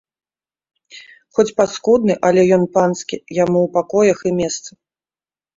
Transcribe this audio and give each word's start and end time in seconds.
Хоць 1.35 1.51
паскудны, 1.61 2.13
але 2.29 2.41
ён 2.57 2.63
панскі, 2.79 3.15
яму 3.43 3.59
ў 3.69 3.73
пакоях 3.77 4.17
і 4.31 4.37
месца! 4.43 4.69